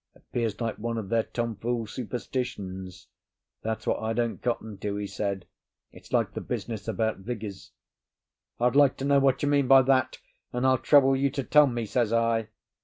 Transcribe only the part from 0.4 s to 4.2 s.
like one of their tomfool superstitions. That's what I